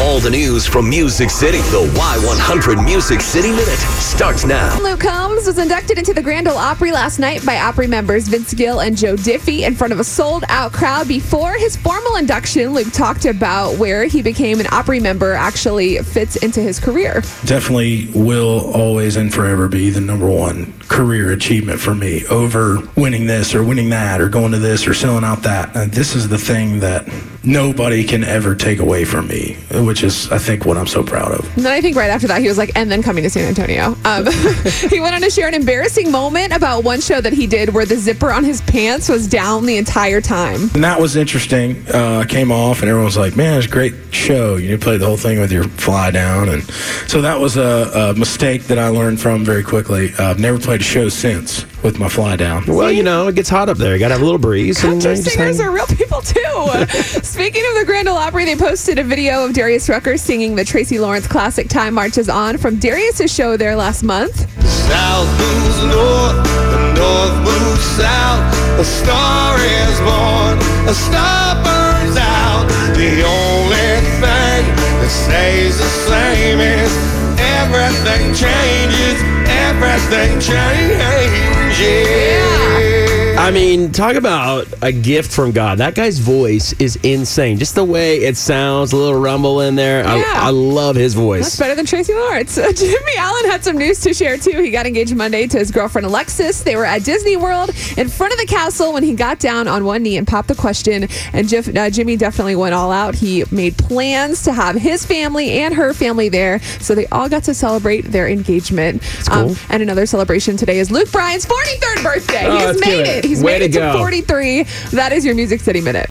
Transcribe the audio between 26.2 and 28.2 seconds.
the thing that nobody